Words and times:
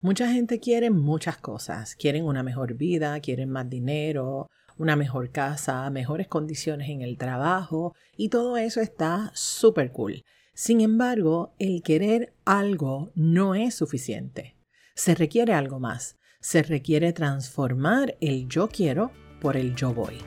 Mucha 0.00 0.32
gente 0.32 0.60
quiere 0.60 0.90
muchas 0.90 1.38
cosas. 1.38 1.96
Quieren 1.96 2.24
una 2.24 2.44
mejor 2.44 2.74
vida, 2.74 3.18
quieren 3.18 3.50
más 3.50 3.68
dinero, 3.68 4.48
una 4.76 4.94
mejor 4.94 5.32
casa, 5.32 5.90
mejores 5.90 6.28
condiciones 6.28 6.88
en 6.88 7.02
el 7.02 7.18
trabajo 7.18 7.96
y 8.16 8.28
todo 8.28 8.56
eso 8.58 8.80
está 8.80 9.32
súper 9.34 9.90
cool. 9.90 10.22
Sin 10.54 10.82
embargo, 10.82 11.52
el 11.58 11.82
querer 11.82 12.32
algo 12.44 13.10
no 13.16 13.56
es 13.56 13.74
suficiente. 13.74 14.56
Se 14.94 15.16
requiere 15.16 15.52
algo 15.52 15.80
más. 15.80 16.16
Se 16.40 16.62
requiere 16.62 17.12
transformar 17.12 18.16
el 18.20 18.48
yo 18.48 18.68
quiero 18.68 19.10
por 19.40 19.56
el 19.56 19.74
yo 19.74 19.92
voy. 19.92 20.18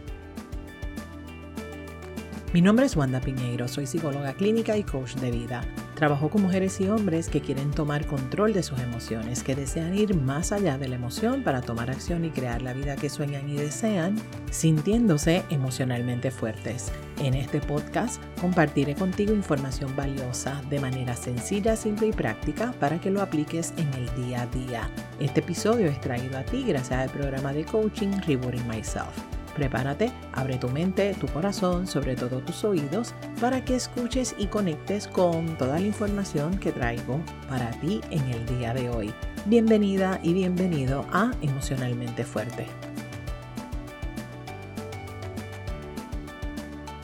Mi 2.54 2.62
nombre 2.62 2.86
es 2.86 2.98
Wanda 2.98 3.22
Piñeiro, 3.22 3.70
soy 3.70 3.88
psicóloga 3.88 4.34
clínica 4.34 4.76
y 4.76 4.84
coach 4.84 5.16
de 5.16 5.32
vida. 5.32 5.62
Trabajo 6.02 6.32
con 6.32 6.42
mujeres 6.42 6.82
y 6.82 6.88
hombres 6.88 7.30
que 7.30 7.42
quieren 7.42 7.70
tomar 7.70 8.08
control 8.08 8.54
de 8.54 8.64
sus 8.64 8.80
emociones, 8.80 9.44
que 9.44 9.54
desean 9.54 9.96
ir 9.96 10.16
más 10.16 10.52
allá 10.52 10.80
de 10.80 10.88
la 10.88 10.96
emoción 10.96 11.44
para 11.44 11.62
tomar 11.62 11.92
acción 11.92 12.26
y 12.26 12.32
crear 12.32 12.64
la 12.64 12.74
vida 12.74 12.96
que 12.96 13.08
sueñan 13.08 13.48
y 13.48 13.54
desean, 13.54 14.16
sintiéndose 14.50 15.44
emocionalmente 15.52 16.32
fuertes. 16.32 16.92
En 17.20 17.36
este 17.36 17.62
podcast 17.62 18.20
compartiré 18.42 18.96
contigo 18.96 19.32
información 19.32 19.96
valiosa 19.96 20.60
de 20.72 20.80
manera 20.80 21.16
sencilla, 21.16 21.76
simple 21.76 22.08
y 22.08 22.14
práctica 22.14 22.74
para 22.80 23.00
que 23.00 23.12
lo 23.12 23.22
apliques 23.22 23.72
en 23.78 23.94
el 23.94 24.26
día 24.26 24.42
a 24.42 24.48
día. 24.48 24.90
Este 25.20 25.42
episodio 25.42 25.86
es 25.86 26.02
traído 26.02 26.36
a 26.40 26.44
ti 26.44 26.64
gracias 26.64 27.00
al 27.00 27.12
programa 27.12 27.54
de 27.54 27.64
coaching 27.64 28.20
Rebooting 28.26 28.68
Myself. 28.68 29.41
Prepárate, 29.56 30.12
abre 30.32 30.58
tu 30.58 30.70
mente, 30.70 31.14
tu 31.14 31.28
corazón, 31.28 31.86
sobre 31.86 32.16
todo 32.16 32.40
tus 32.40 32.64
oídos, 32.64 33.14
para 33.40 33.66
que 33.66 33.76
escuches 33.76 34.34
y 34.38 34.48
conectes 34.48 35.08
con 35.08 35.58
toda 35.58 35.80
la 35.80 35.86
información 35.86 36.58
que 36.58 36.72
traigo 36.72 37.20
para 37.50 37.72
ti 37.82 38.00
en 38.12 38.24
el 38.28 38.46
día 38.46 38.74
de 38.74 38.90
hoy. 38.90 39.14
Bienvenida 39.46 40.20
y 40.24 40.34
bienvenido 40.34 41.06
a 41.12 41.32
Emocionalmente 41.42 42.24
Fuerte. 42.24 42.68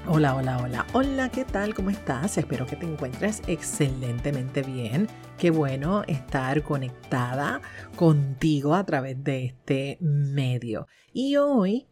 Hola, 0.10 0.36
hola, 0.36 0.60
hola, 0.64 0.86
hola, 0.94 1.30
¿qué 1.30 1.44
tal? 1.44 1.74
¿Cómo 1.74 1.90
estás? 1.90 2.38
Espero 2.38 2.66
que 2.66 2.78
te 2.78 2.86
encuentres 2.86 3.42
excelentemente 3.46 4.62
bien. 4.62 5.10
Qué 5.38 5.52
bueno 5.52 6.04
estar 6.08 6.64
conectada 6.64 7.60
contigo 7.98 8.74
a 8.74 8.86
través 8.86 9.22
de 9.22 9.44
este 9.44 9.98
medio. 10.00 10.88
Y 11.12 11.36
hoy 11.36 11.88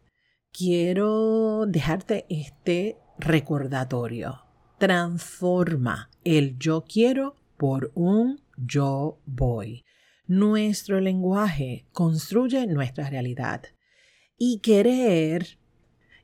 quiero 0.56 1.66
dejarte 1.66 2.24
este 2.30 2.96
recordatorio. 3.18 4.42
Transforma 4.78 6.10
el 6.24 6.58
yo 6.58 6.84
quiero 6.84 7.36
por 7.58 7.92
un 7.94 8.40
yo 8.56 9.18
voy. 9.26 9.84
Nuestro 10.26 11.00
lenguaje 11.00 11.86
construye 11.92 12.66
nuestra 12.66 13.10
realidad. 13.10 13.64
Y 14.38 14.60
querer 14.60 15.58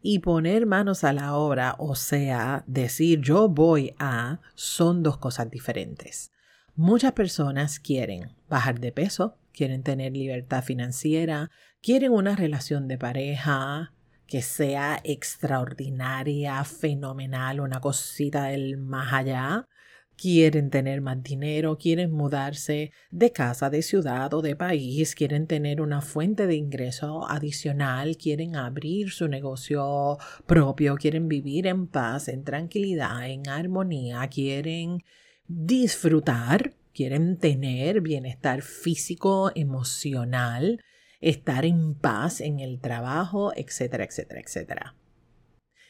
y 0.00 0.20
poner 0.20 0.66
manos 0.66 1.04
a 1.04 1.12
la 1.12 1.36
obra, 1.36 1.76
o 1.78 1.94
sea, 1.94 2.64
decir 2.66 3.20
yo 3.20 3.48
voy 3.48 3.94
a, 3.98 4.40
son 4.54 5.02
dos 5.02 5.18
cosas 5.18 5.50
diferentes. 5.50 6.32
Muchas 6.74 7.12
personas 7.12 7.78
quieren 7.78 8.34
bajar 8.48 8.80
de 8.80 8.92
peso, 8.92 9.36
quieren 9.52 9.82
tener 9.82 10.12
libertad 10.12 10.64
financiera, 10.64 11.50
quieren 11.82 12.12
una 12.12 12.34
relación 12.34 12.88
de 12.88 12.98
pareja, 12.98 13.92
que 14.32 14.40
sea 14.40 14.98
extraordinaria, 15.04 16.64
fenomenal, 16.64 17.60
una 17.60 17.80
cosita 17.82 18.44
del 18.44 18.78
más 18.78 19.12
allá. 19.12 19.68
Quieren 20.16 20.70
tener 20.70 21.02
más 21.02 21.22
dinero, 21.22 21.76
quieren 21.76 22.12
mudarse 22.12 22.92
de 23.10 23.30
casa, 23.30 23.68
de 23.68 23.82
ciudad 23.82 24.32
o 24.32 24.40
de 24.40 24.56
país, 24.56 25.14
quieren 25.14 25.46
tener 25.46 25.82
una 25.82 26.00
fuente 26.00 26.46
de 26.46 26.54
ingreso 26.54 27.28
adicional, 27.28 28.16
quieren 28.16 28.56
abrir 28.56 29.10
su 29.10 29.28
negocio 29.28 30.16
propio, 30.46 30.94
quieren 30.94 31.28
vivir 31.28 31.66
en 31.66 31.86
paz, 31.86 32.28
en 32.28 32.42
tranquilidad, 32.42 33.28
en 33.28 33.46
armonía, 33.50 34.26
quieren 34.28 35.04
disfrutar, 35.46 36.72
quieren 36.94 37.36
tener 37.36 38.00
bienestar 38.00 38.62
físico, 38.62 39.52
emocional, 39.54 40.82
estar 41.22 41.64
en 41.64 41.94
paz 41.94 42.40
en 42.40 42.60
el 42.60 42.80
trabajo, 42.80 43.52
etcétera, 43.56 44.04
etcétera, 44.04 44.40
etcétera. 44.40 44.96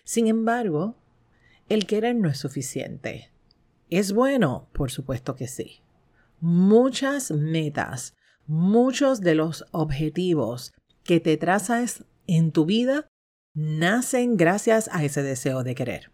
Sin 0.05 0.29
embargo, 0.29 0.97
el 1.69 1.87
querer 1.87 2.15
no 2.15 2.29
es 2.29 2.39
suficiente. 2.39 3.33
¿Es 3.91 4.13
bueno? 4.13 4.69
Por 4.73 4.91
supuesto 4.91 5.35
que 5.35 5.49
sí. 5.49 5.81
Muchas 6.41 7.31
metas, 7.31 8.15
muchos 8.47 9.21
de 9.21 9.35
los 9.35 9.65
objetivos 9.73 10.73
que 11.03 11.19
te 11.19 11.37
trazas 11.37 12.05
en 12.27 12.53
tu 12.53 12.67
vida 12.67 13.09
nacen 13.55 14.37
gracias 14.37 14.89
a 14.93 15.05
ese 15.05 15.23
deseo 15.23 15.63
de 15.63 15.75
querer. 15.75 16.11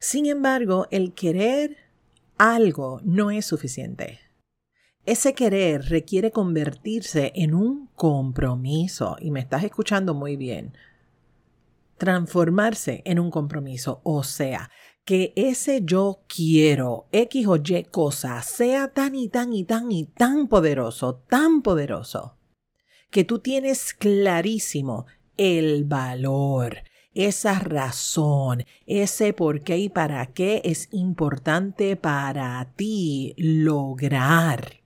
Sin 0.00 0.26
embargo, 0.26 0.86
el 0.90 1.14
querer 1.14 1.76
algo 2.36 3.00
no 3.04 3.30
es 3.30 3.46
suficiente. 3.46 4.23
Ese 5.06 5.34
querer 5.34 5.90
requiere 5.90 6.30
convertirse 6.30 7.32
en 7.34 7.52
un 7.52 7.88
compromiso, 7.94 9.16
y 9.20 9.30
me 9.30 9.40
estás 9.40 9.62
escuchando 9.62 10.14
muy 10.14 10.36
bien. 10.36 10.72
Transformarse 11.98 13.02
en 13.04 13.18
un 13.18 13.30
compromiso, 13.30 14.00
o 14.02 14.22
sea, 14.22 14.70
que 15.04 15.34
ese 15.36 15.82
yo 15.84 16.22
quiero 16.26 17.08
X 17.12 17.46
o 17.46 17.56
Y 17.56 17.84
cosa 17.84 18.40
sea 18.40 18.88
tan 18.88 19.14
y 19.14 19.28
tan 19.28 19.52
y 19.52 19.64
tan 19.64 19.92
y 19.92 20.06
tan 20.06 20.48
poderoso, 20.48 21.16
tan 21.28 21.60
poderoso, 21.60 22.38
que 23.10 23.24
tú 23.24 23.40
tienes 23.40 23.92
clarísimo 23.92 25.04
el 25.36 25.84
valor, 25.84 26.78
esa 27.12 27.58
razón, 27.58 28.64
ese 28.86 29.34
por 29.34 29.62
qué 29.62 29.76
y 29.76 29.90
para 29.90 30.32
qué 30.32 30.62
es 30.64 30.88
importante 30.92 31.96
para 31.96 32.72
ti 32.74 33.34
lograr 33.36 34.83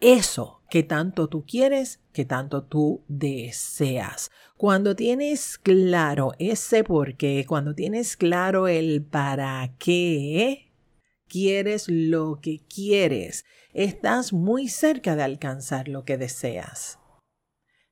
eso 0.00 0.62
que 0.70 0.82
tanto 0.82 1.28
tú 1.28 1.44
quieres, 1.46 2.00
que 2.12 2.24
tanto 2.24 2.64
tú 2.64 3.04
deseas. 3.08 4.30
Cuando 4.56 4.96
tienes 4.96 5.58
claro 5.58 6.32
ese 6.38 6.84
por 6.84 7.16
qué, 7.16 7.44
cuando 7.46 7.74
tienes 7.74 8.16
claro 8.16 8.66
el 8.68 9.04
para 9.04 9.74
qué, 9.78 10.72
quieres 11.28 11.88
lo 11.88 12.40
que 12.40 12.64
quieres, 12.66 13.44
estás 13.72 14.32
muy 14.32 14.68
cerca 14.68 15.16
de 15.16 15.22
alcanzar 15.22 15.88
lo 15.88 16.04
que 16.04 16.16
deseas. 16.16 16.98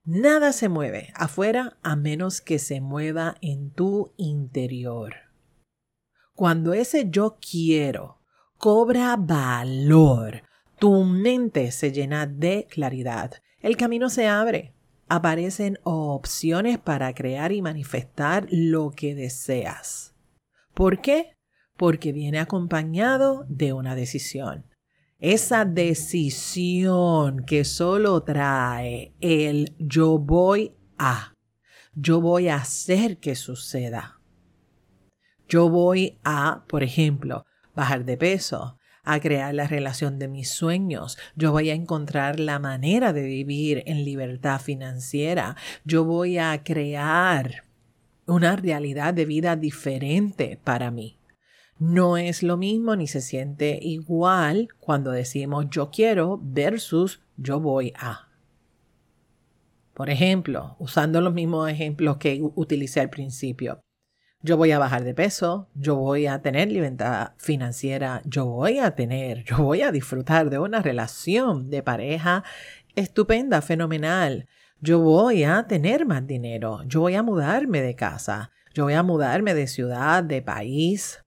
Nada 0.04 0.52
se 0.52 0.68
mueve 0.68 1.12
afuera 1.14 1.78
a 1.82 1.94
menos 1.94 2.40
que 2.40 2.58
se 2.58 2.80
mueva 2.80 3.36
en 3.40 3.70
tu 3.72 4.12
interior. 4.16 5.14
Cuando 6.34 6.72
ese 6.72 7.08
yo 7.10 7.38
quiero 7.40 8.18
cobra 8.58 9.16
valor, 9.16 10.42
tu 10.82 11.04
mente 11.04 11.70
se 11.70 11.92
llena 11.92 12.26
de 12.26 12.66
claridad. 12.68 13.34
El 13.60 13.76
camino 13.76 14.10
se 14.10 14.26
abre. 14.26 14.74
Aparecen 15.08 15.78
opciones 15.84 16.76
para 16.76 17.14
crear 17.14 17.52
y 17.52 17.62
manifestar 17.62 18.48
lo 18.50 18.90
que 18.90 19.14
deseas. 19.14 20.16
¿Por 20.74 21.00
qué? 21.00 21.36
Porque 21.76 22.10
viene 22.10 22.40
acompañado 22.40 23.44
de 23.48 23.72
una 23.72 23.94
decisión. 23.94 24.66
Esa 25.20 25.64
decisión 25.64 27.44
que 27.46 27.64
solo 27.64 28.24
trae 28.24 29.14
el 29.20 29.76
yo 29.78 30.18
voy 30.18 30.74
a. 30.98 31.32
Yo 31.94 32.20
voy 32.20 32.48
a 32.48 32.56
hacer 32.56 33.18
que 33.18 33.36
suceda. 33.36 34.20
Yo 35.48 35.68
voy 35.68 36.18
a, 36.24 36.64
por 36.66 36.82
ejemplo, 36.82 37.44
bajar 37.72 38.04
de 38.04 38.16
peso 38.16 38.78
a 39.04 39.20
crear 39.20 39.54
la 39.54 39.66
relación 39.66 40.18
de 40.18 40.28
mis 40.28 40.50
sueños. 40.50 41.18
Yo 41.34 41.52
voy 41.52 41.70
a 41.70 41.74
encontrar 41.74 42.38
la 42.38 42.58
manera 42.58 43.12
de 43.12 43.22
vivir 43.22 43.82
en 43.86 44.04
libertad 44.04 44.60
financiera. 44.60 45.56
Yo 45.84 46.04
voy 46.04 46.38
a 46.38 46.62
crear 46.62 47.64
una 48.26 48.56
realidad 48.56 49.12
de 49.14 49.24
vida 49.24 49.56
diferente 49.56 50.58
para 50.62 50.90
mí. 50.90 51.18
No 51.78 52.16
es 52.16 52.44
lo 52.44 52.56
mismo 52.56 52.94
ni 52.94 53.08
se 53.08 53.20
siente 53.20 53.78
igual 53.82 54.68
cuando 54.78 55.10
decimos 55.10 55.66
yo 55.68 55.90
quiero 55.90 56.38
versus 56.40 57.20
yo 57.36 57.58
voy 57.58 57.92
a. 57.96 58.28
Por 59.94 60.08
ejemplo, 60.08 60.76
usando 60.78 61.20
los 61.20 61.34
mismos 61.34 61.68
ejemplos 61.68 62.18
que 62.18 62.40
utilicé 62.54 63.00
al 63.00 63.10
principio 63.10 63.80
yo 64.42 64.56
voy 64.56 64.72
a 64.72 64.78
bajar 64.78 65.04
de 65.04 65.14
peso, 65.14 65.68
yo 65.74 65.94
voy 65.94 66.26
a 66.26 66.42
tener 66.42 66.70
libertad 66.70 67.32
financiera, 67.36 68.22
yo 68.24 68.46
voy 68.46 68.80
a 68.80 68.94
tener, 68.96 69.44
yo 69.44 69.58
voy 69.58 69.82
a 69.82 69.92
disfrutar 69.92 70.50
de 70.50 70.58
una 70.58 70.82
relación 70.82 71.70
de 71.70 71.82
pareja 71.82 72.42
estupenda, 72.96 73.62
fenomenal. 73.62 74.48
Yo 74.80 74.98
voy 74.98 75.44
a 75.44 75.66
tener 75.68 76.06
más 76.06 76.26
dinero, 76.26 76.82
yo 76.86 77.00
voy 77.00 77.14
a 77.14 77.22
mudarme 77.22 77.82
de 77.82 77.94
casa, 77.94 78.50
yo 78.74 78.84
voy 78.84 78.94
a 78.94 79.04
mudarme 79.04 79.54
de 79.54 79.68
ciudad, 79.68 80.24
de 80.24 80.42
país, 80.42 81.22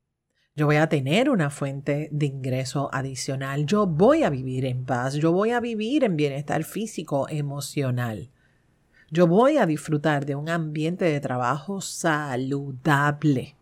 Yo 0.57 0.68
voy 0.68 0.77
a 0.77 0.88
tener 0.88 1.29
una 1.29 1.50
fuente 1.50 2.07
de 2.13 2.25
ingreso 2.27 2.89
adicional. 2.94 3.65
Yo 3.65 3.88
voy 3.88 4.23
a 4.23 4.29
vivir 4.29 4.63
en 4.63 4.85
paz. 4.85 5.15
Yo 5.15 5.33
voy 5.33 5.51
a 5.51 5.59
vivir 5.59 6.06
en 6.06 6.15
bienestar 6.15 6.63
físico, 6.63 7.27
emocional. 7.27 8.31
Yo 9.12 9.28
voy 9.28 9.57
a 9.57 9.66
disfrutar 9.66 10.25
de 10.25 10.36
un 10.36 10.50
ambiente 10.50 11.06
de 11.06 11.19
trabajo 11.19 11.81
saludable. 11.81 13.56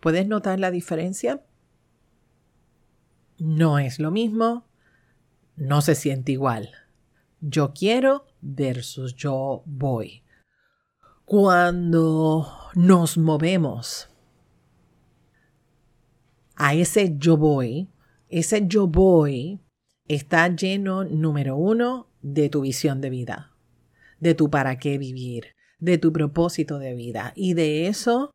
¿Puedes 0.00 0.26
notar 0.26 0.60
la 0.60 0.70
diferencia? 0.70 1.42
No 3.38 3.78
es 3.78 3.98
lo 3.98 4.10
mismo, 4.10 4.64
no 5.56 5.80
se 5.80 5.94
siente 5.94 6.32
igual. 6.32 6.70
Yo 7.40 7.72
quiero 7.72 8.26
versus 8.40 9.16
yo 9.16 9.62
voy. 9.66 10.22
Cuando 11.24 12.46
nos 12.74 13.16
movemos 13.18 14.08
a 16.56 16.74
ese 16.74 17.16
yo 17.16 17.36
voy, 17.36 17.88
ese 18.28 18.66
yo 18.66 18.86
voy 18.86 19.60
está 20.06 20.48
lleno, 20.48 21.04
número 21.04 21.56
uno, 21.56 22.08
de 22.20 22.48
tu 22.48 22.62
visión 22.62 23.00
de 23.00 23.10
vida, 23.10 23.49
de 24.20 24.34
tu 24.34 24.50
para 24.50 24.78
qué 24.78 24.98
vivir, 24.98 25.56
de 25.78 25.98
tu 25.98 26.12
propósito 26.12 26.78
de 26.78 26.94
vida. 26.94 27.32
Y 27.34 27.54
de 27.54 27.88
eso 27.88 28.30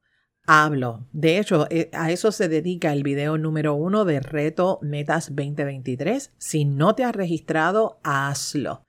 hablo. 0.45 1.07
De 1.11 1.39
hecho, 1.39 1.67
eh, 1.69 1.89
a 1.93 2.11
eso 2.11 2.31
se 2.31 2.49
dedica 2.49 2.93
el 2.93 3.03
video 3.03 3.37
número 3.37 3.75
uno 3.75 4.05
de 4.05 4.19
Reto 4.19 4.79
Metas 4.81 5.27
2023. 5.29 6.33
Si 6.37 6.65
no 6.65 6.95
te 6.95 7.03
has 7.03 7.15
registrado, 7.15 7.99
hazlo. 8.03 8.83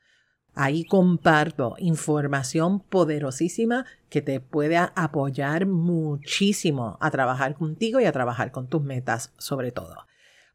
Ahí 0.54 0.84
comparto 0.84 1.74
información 1.78 2.80
poderosísima 2.80 3.84
que 4.08 4.22
te 4.22 4.40
puede 4.40 4.78
apoyar 4.78 5.66
muchísimo 5.66 6.96
a 7.00 7.10
trabajar 7.10 7.54
contigo 7.54 8.00
y 8.00 8.06
a 8.06 8.12
trabajar 8.12 8.52
con 8.52 8.66
tus 8.66 8.82
metas 8.82 9.34
sobre 9.36 9.70
todo. 9.70 10.06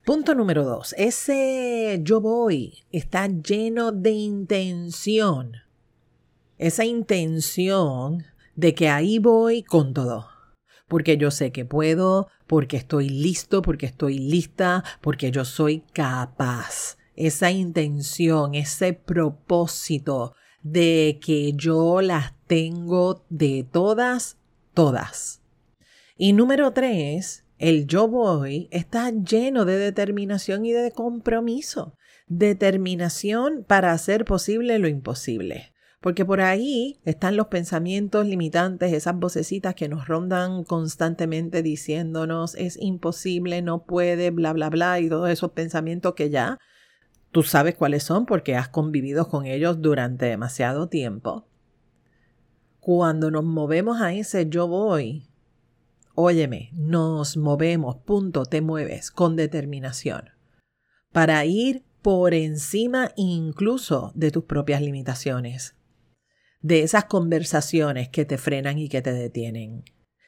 Punto 0.04 0.34
número 0.34 0.64
dos, 0.64 0.96
ese 0.98 2.00
yo 2.02 2.20
voy 2.20 2.86
está 2.92 3.28
lleno 3.28 3.92
de 3.92 4.10
intención. 4.10 5.61
Esa 6.62 6.86
intención 6.86 8.24
de 8.56 8.76
que 8.76 8.88
ahí 8.88 9.18
voy 9.18 9.64
con 9.64 9.96
todo. 9.96 10.28
Porque 10.88 11.18
yo 11.18 11.32
sé 11.32 11.52
que 11.52 11.66
puedo, 11.66 12.28
porque 12.46 12.78
estoy 12.78 13.10
listo, 13.10 13.64
porque 13.64 13.88
estoy 13.88 14.20
lista, 14.20 14.84
porque 15.02 15.32
yo 15.32 15.44
soy 15.44 15.80
capaz 15.92 17.00
esa 17.16 17.50
intención, 17.50 18.54
ese 18.54 18.94
propósito 18.94 20.36
de 20.62 21.20
que 21.20 21.54
yo 21.54 22.00
las 22.00 22.36
tengo 22.46 23.26
de 23.30 23.66
todas, 23.72 24.38
todas. 24.76 25.42
Y 26.16 26.34
número 26.34 26.74
tres, 26.74 27.44
el 27.58 27.88
yo 27.88 28.08
voy 28.08 28.68
está 28.70 29.10
lleno 29.10 29.66
de 29.66 29.80
determinación 29.80 30.64
y 30.68 30.74
de 30.74 30.92
compromiso. 30.92 31.98
Determinación 32.28 33.66
para 33.68 33.94
hacer 33.94 34.26
posible 34.26 34.78
lo 34.78 34.88
imposible. 34.88 35.72
Porque 36.02 36.26
por 36.26 36.42
ahí 36.42 37.00
están 37.06 37.38
los 37.38 37.48
pensamientos 37.48 38.26
limitantes, 38.26 38.92
esas 38.92 39.16
vocecitas 39.18 39.76
que 39.76 39.88
nos 39.88 40.08
rondan 40.08 40.64
constantemente 40.64 41.62
diciéndonos 41.62 42.56
es 42.56 42.78
imposible, 42.82 43.62
no 43.62 43.86
puede, 43.86 44.32
bla, 44.32 44.52
bla, 44.52 44.70
bla, 44.70 45.00
y 45.00 45.08
todos 45.08 45.30
esos 45.30 45.52
pensamientos 45.52 46.16
que 46.16 46.30
ya 46.30 46.58
Tú 47.32 47.44
sabes 47.44 47.76
cuáles 47.76 48.04
son 48.04 48.26
porque 48.26 48.56
has 48.56 48.68
convivido 48.68 49.30
con 49.30 49.46
ellos 49.46 49.82
durante 49.82 50.26
demasiado 50.26 50.90
tiempo. 50.90 51.48
Cuando 52.82 53.32
nos 53.32 53.46
movemos 53.46 54.02
a 54.02 54.14
ese 54.14 54.50
yo 54.50 54.68
voy, 54.68 55.30
óyeme, 56.14 56.72
nos 56.74 57.38
movemos, 57.38 57.98
punto, 57.98 58.46
te 58.46 58.60
mueves 58.62 59.12
con 59.12 59.38
determinación 59.38 60.32
para 61.14 61.46
ir 61.46 61.86
por 62.02 62.34
encima 62.34 63.12
incluso 63.16 64.12
de 64.16 64.32
tus 64.32 64.44
propias 64.44 64.82
limitaciones, 64.82 65.76
de 66.62 66.84
esas 66.84 67.06
conversaciones 67.06 68.10
que 68.10 68.26
te 68.26 68.38
frenan 68.38 68.78
y 68.78 68.90
que 68.90 69.02
te 69.02 69.14
detienen. 69.14 69.84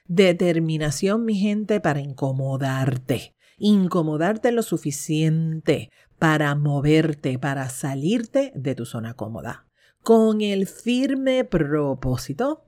Determinación, 0.05 1.25
mi 1.25 1.35
gente, 1.35 1.79
para 1.79 2.01
incomodarte, 2.01 3.35
incomodarte 3.57 4.51
lo 4.51 4.63
suficiente 4.63 5.89
para 6.19 6.55
moverte, 6.55 7.37
para 7.37 7.69
salirte 7.69 8.51
de 8.55 8.75
tu 8.75 8.85
zona 8.85 9.13
cómoda, 9.13 9.65
con 10.01 10.41
el 10.41 10.67
firme 10.67 11.43
propósito 11.43 12.65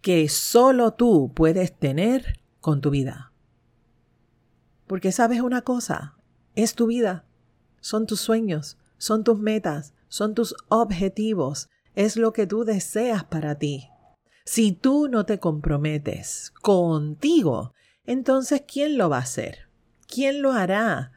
que 0.00 0.28
solo 0.28 0.92
tú 0.92 1.32
puedes 1.34 1.76
tener 1.76 2.40
con 2.60 2.80
tu 2.80 2.90
vida. 2.90 3.32
Porque 4.86 5.10
sabes 5.12 5.40
una 5.40 5.62
cosa, 5.62 6.16
es 6.54 6.74
tu 6.74 6.86
vida, 6.86 7.24
son 7.80 8.06
tus 8.06 8.20
sueños, 8.20 8.78
son 8.98 9.24
tus 9.24 9.38
metas, 9.38 9.94
son 10.08 10.34
tus 10.34 10.54
objetivos, 10.68 11.68
es 11.94 12.16
lo 12.16 12.32
que 12.32 12.46
tú 12.46 12.64
deseas 12.64 13.24
para 13.24 13.56
ti. 13.56 13.88
Si 14.44 14.72
tú 14.72 15.08
no 15.08 15.26
te 15.26 15.40
comprometes 15.40 16.52
contigo, 16.62 17.72
entonces 18.04 18.62
¿quién 18.66 18.96
lo 18.96 19.08
va 19.08 19.16
a 19.16 19.22
hacer? 19.22 19.68
¿Quién 20.06 20.40
lo 20.40 20.52
hará? 20.52 21.12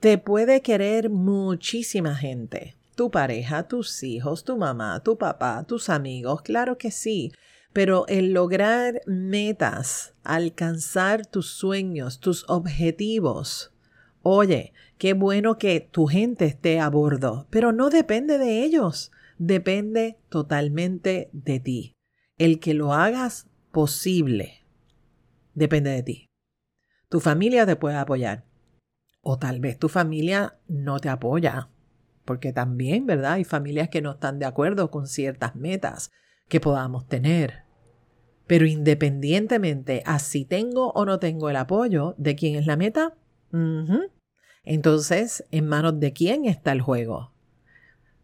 Te 0.00 0.18
puede 0.18 0.62
querer 0.62 1.10
muchísima 1.10 2.14
gente. 2.14 2.76
Tu 2.94 3.10
pareja, 3.10 3.68
tus 3.68 4.02
hijos, 4.02 4.44
tu 4.44 4.56
mamá, 4.56 5.00
tu 5.00 5.18
papá, 5.18 5.64
tus 5.64 5.88
amigos, 5.88 6.42
claro 6.42 6.78
que 6.78 6.90
sí. 6.90 7.32
Pero 7.72 8.06
el 8.08 8.32
lograr 8.32 9.00
metas, 9.06 10.14
alcanzar 10.24 11.26
tus 11.26 11.50
sueños, 11.50 12.20
tus 12.20 12.44
objetivos, 12.48 13.72
oye, 14.22 14.72
qué 15.02 15.14
bueno 15.14 15.58
que 15.58 15.80
tu 15.80 16.06
gente 16.06 16.44
esté 16.44 16.78
a 16.78 16.88
bordo, 16.88 17.48
pero 17.50 17.72
no 17.72 17.90
depende 17.90 18.38
de 18.38 18.62
ellos, 18.62 19.10
depende 19.36 20.16
totalmente 20.28 21.28
de 21.32 21.58
ti. 21.58 21.96
El 22.38 22.60
que 22.60 22.72
lo 22.72 22.92
hagas 22.92 23.48
posible 23.72 24.64
depende 25.54 25.90
de 25.90 26.04
ti. 26.04 26.26
Tu 27.08 27.18
familia 27.18 27.66
te 27.66 27.74
puede 27.74 27.96
apoyar, 27.96 28.44
o 29.22 29.40
tal 29.40 29.58
vez 29.58 29.76
tu 29.76 29.88
familia 29.88 30.60
no 30.68 31.00
te 31.00 31.08
apoya, 31.08 31.68
porque 32.24 32.52
también, 32.52 33.04
¿verdad? 33.04 33.32
Hay 33.32 33.44
familias 33.44 33.88
que 33.88 34.02
no 34.02 34.12
están 34.12 34.38
de 34.38 34.46
acuerdo 34.46 34.92
con 34.92 35.08
ciertas 35.08 35.56
metas 35.56 36.12
que 36.46 36.60
podamos 36.60 37.08
tener. 37.08 37.64
Pero 38.46 38.66
independientemente 38.66 40.04
a 40.06 40.20
si 40.20 40.44
tengo 40.44 40.92
o 40.92 41.04
no 41.04 41.18
tengo 41.18 41.50
el 41.50 41.56
apoyo 41.56 42.14
de 42.18 42.36
quién 42.36 42.54
es 42.54 42.68
la 42.68 42.76
meta, 42.76 43.16
entonces, 44.64 45.44
¿en 45.50 45.66
manos 45.66 45.98
de 46.00 46.12
quién 46.12 46.44
está 46.44 46.72
el 46.72 46.80
juego? 46.80 47.32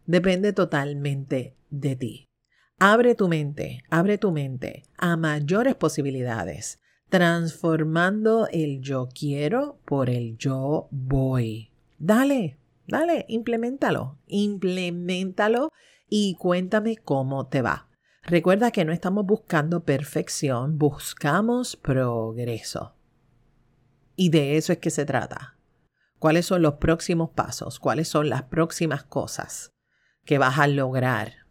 Depende 0.05 0.53
totalmente 0.53 1.55
de 1.69 1.95
ti. 1.95 2.29
Abre 2.79 3.15
tu 3.15 3.27
mente, 3.27 3.83
abre 3.89 4.17
tu 4.17 4.31
mente 4.31 4.83
a 4.97 5.17
mayores 5.17 5.75
posibilidades 5.75 6.79
transformando 7.09 8.47
el 8.51 8.81
yo 8.81 9.09
quiero 9.13 9.79
por 9.85 10.09
el 10.09 10.37
yo 10.37 10.87
voy. 10.91 11.71
Dale, 11.97 12.57
dale, 12.87 13.25
implementalo, 13.27 14.19
implementalo 14.27 15.71
y 16.07 16.35
cuéntame 16.35 16.97
cómo 16.97 17.47
te 17.47 17.61
va. 17.61 17.89
Recuerda 18.21 18.71
que 18.71 18.85
no 18.85 18.93
estamos 18.93 19.25
buscando 19.25 19.83
perfección, 19.83 20.77
buscamos 20.77 21.75
progreso. 21.75 22.93
Y 24.15 24.29
de 24.29 24.57
eso 24.57 24.71
es 24.71 24.79
que 24.79 24.91
se 24.91 25.05
trata. 25.05 25.58
¿Cuáles 26.19 26.45
son 26.45 26.61
los 26.61 26.75
próximos 26.75 27.29
pasos? 27.29 27.79
¿Cuáles 27.79 28.09
son 28.09 28.27
las 28.27 28.43
próximas 28.43 29.05
cosas 29.05 29.71
que 30.25 30.37
vas 30.37 30.59
a 30.59 30.67
lograr? 30.67 31.45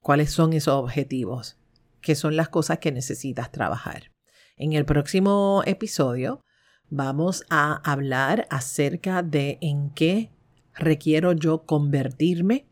¿Cuáles 0.00 0.30
son 0.30 0.54
esos 0.54 0.74
objetivos? 0.74 1.58
¿Qué 2.00 2.14
son 2.14 2.36
las 2.36 2.48
cosas 2.48 2.78
que 2.78 2.90
necesitas 2.90 3.52
trabajar? 3.52 4.12
En 4.56 4.72
el 4.72 4.86
próximo 4.86 5.62
episodio 5.66 6.40
vamos 6.88 7.44
a 7.50 7.74
hablar 7.90 8.46
acerca 8.48 9.22
de 9.22 9.58
en 9.60 9.90
qué 9.90 10.30
requiero 10.74 11.32
yo 11.32 11.66
convertirme 11.66 12.70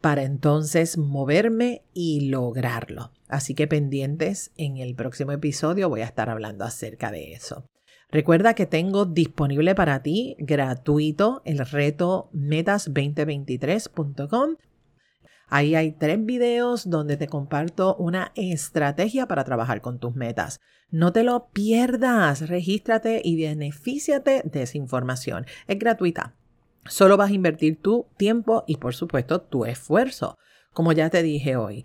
para 0.00 0.22
entonces 0.22 0.96
moverme 0.96 1.82
y 1.92 2.30
lograrlo. 2.30 3.12
Así 3.28 3.54
que 3.54 3.66
pendientes, 3.66 4.52
en 4.56 4.78
el 4.78 4.94
próximo 4.94 5.32
episodio 5.32 5.90
voy 5.90 6.00
a 6.00 6.06
estar 6.06 6.30
hablando 6.30 6.64
acerca 6.64 7.10
de 7.10 7.34
eso. 7.34 7.66
Recuerda 8.14 8.54
que 8.54 8.64
tengo 8.64 9.04
disponible 9.06 9.74
para 9.74 10.00
ti 10.00 10.36
gratuito 10.38 11.42
el 11.44 11.58
reto 11.58 12.30
metas2023.com 12.32 14.54
Ahí 15.48 15.74
hay 15.74 15.90
tres 15.90 16.24
videos 16.24 16.88
donde 16.88 17.16
te 17.16 17.26
comparto 17.26 17.96
una 17.96 18.30
estrategia 18.36 19.26
para 19.26 19.42
trabajar 19.42 19.80
con 19.80 19.98
tus 19.98 20.14
metas. 20.14 20.60
No 20.92 21.12
te 21.12 21.24
lo 21.24 21.48
pierdas, 21.48 22.48
regístrate 22.48 23.20
y 23.24 23.42
benefíciate 23.42 24.42
de 24.44 24.62
esa 24.62 24.78
información. 24.78 25.44
Es 25.66 25.80
gratuita. 25.80 26.36
Solo 26.86 27.16
vas 27.16 27.32
a 27.32 27.34
invertir 27.34 27.82
tu 27.82 28.06
tiempo 28.16 28.62
y 28.68 28.76
por 28.76 28.94
supuesto 28.94 29.40
tu 29.40 29.64
esfuerzo. 29.64 30.38
Como 30.72 30.92
ya 30.92 31.10
te 31.10 31.24
dije 31.24 31.56
hoy, 31.56 31.82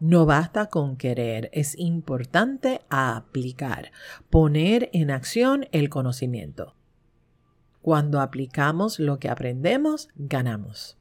No 0.00 0.24
basta 0.24 0.66
con 0.66 0.96
querer, 0.96 1.50
es 1.52 1.78
importante 1.78 2.80
aplicar, 2.88 3.92
poner 4.30 4.88
en 4.94 5.10
acción 5.10 5.66
el 5.72 5.90
conocimiento. 5.90 6.74
Cuando 7.82 8.22
aplicamos 8.22 8.98
lo 8.98 9.18
que 9.18 9.28
aprendemos, 9.28 10.08
ganamos. 10.14 10.98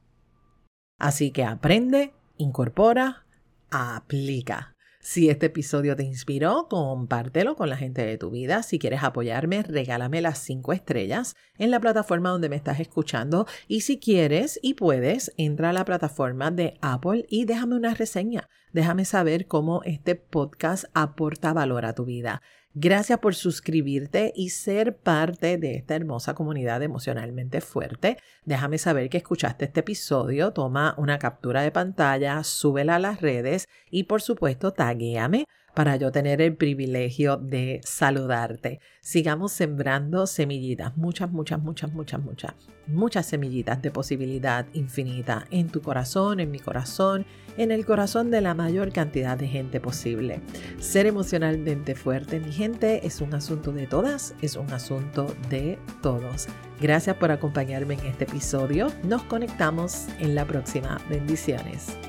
Así 0.97 1.31
que 1.31 1.45
aprende, 1.45 2.13
incorpora, 2.35 3.25
aplica. 3.71 4.75
Si 5.01 5.29
este 5.29 5.45
episodio 5.45 5.95
te 5.95 6.03
inspiró, 6.03 6.67
compártelo 6.69 7.55
con 7.55 7.69
la 7.69 7.77
gente 7.77 8.05
de 8.05 8.17
tu 8.17 8.31
vida. 8.31 8.63
Si 8.63 8.79
quieres 8.79 9.01
apoyarme, 9.01 9.63
regálame 9.63 10.19
las 10.19 10.39
cinco 10.39 10.73
estrellas 10.73 11.37
en 11.57 11.71
la 11.71 11.79
plataforma 11.79 12.31
donde 12.31 12.49
me 12.49 12.57
estás 12.57 12.81
escuchando. 12.81 13.47
Y 13.69 13.81
si 13.81 13.97
quieres 13.97 14.59
y 14.61 14.73
puedes, 14.73 15.31
entra 15.37 15.69
a 15.69 15.73
la 15.73 15.85
plataforma 15.85 16.51
de 16.51 16.77
Apple 16.81 17.25
y 17.29 17.45
déjame 17.45 17.77
una 17.77 17.93
reseña. 17.93 18.49
Déjame 18.73 19.05
saber 19.05 19.47
cómo 19.47 19.81
este 19.83 20.15
podcast 20.15 20.83
aporta 20.93 21.53
valor 21.53 21.85
a 21.85 21.95
tu 21.95 22.03
vida. 22.03 22.41
Gracias 22.75 23.17
por 23.17 23.33
suscribirte 23.33 24.31
y 24.35 24.51
ser 24.51 24.95
parte 24.95 25.57
de 25.57 25.75
esta 25.75 25.95
hermosa 25.95 26.35
comunidad 26.35 26.83
emocionalmente 26.83 27.61
fuerte. 27.61 28.17
Déjame 28.45 28.77
saber 28.77 29.09
que 29.09 29.17
escuchaste 29.17 29.65
este 29.65 29.79
episodio, 29.79 30.53
toma 30.53 30.93
una 30.99 31.17
captura 31.17 31.63
de 31.63 31.71
pantalla, 31.71 32.43
súbela 32.43 32.95
a 32.95 32.99
las 32.99 33.21
redes 33.21 33.67
y 33.89 34.03
por 34.03 34.21
supuesto 34.21 34.71
taguéame 34.71 35.45
para 35.73 35.95
yo 35.95 36.11
tener 36.11 36.41
el 36.41 36.55
privilegio 36.55 37.37
de 37.37 37.81
saludarte. 37.83 38.79
Sigamos 39.01 39.51
sembrando 39.51 40.27
semillitas, 40.27 40.95
muchas, 40.97 41.31
muchas, 41.31 41.61
muchas, 41.61 41.91
muchas, 41.91 42.21
muchas, 42.21 42.53
muchas 42.87 43.25
semillitas 43.25 43.81
de 43.81 43.91
posibilidad 43.91 44.65
infinita 44.73 45.45
en 45.51 45.69
tu 45.69 45.81
corazón, 45.81 46.39
en 46.39 46.51
mi 46.51 46.59
corazón, 46.59 47.25
en 47.57 47.71
el 47.71 47.85
corazón 47.85 48.31
de 48.31 48.41
la 48.41 48.53
mayor 48.53 48.91
cantidad 48.91 49.37
de 49.37 49.47
gente 49.47 49.79
posible. 49.79 50.41
Ser 50.79 51.05
emocionalmente 51.05 51.95
fuerte, 51.95 52.39
mi 52.39 52.51
gente, 52.51 53.05
es 53.05 53.21
un 53.21 53.33
asunto 53.33 53.71
de 53.71 53.87
todas, 53.87 54.35
es 54.41 54.55
un 54.55 54.71
asunto 54.71 55.27
de 55.49 55.77
todos. 56.01 56.47
Gracias 56.81 57.15
por 57.17 57.31
acompañarme 57.31 57.95
en 57.95 58.05
este 58.05 58.23
episodio. 58.23 58.87
Nos 59.03 59.23
conectamos 59.23 60.07
en 60.19 60.35
la 60.35 60.45
próxima. 60.45 61.01
Bendiciones. 61.09 62.08